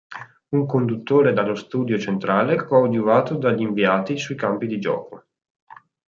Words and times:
Un 0.49 0.65
conduttore 0.65 1.31
dallo 1.31 1.53
studio 1.53 1.95
centrale, 1.99 2.65
coadiuvato 2.65 3.35
dagli 3.35 3.61
inviati 3.61 4.17
sui 4.17 4.33
campi 4.33 4.65
di 4.65 4.79
gioco. 4.79 5.25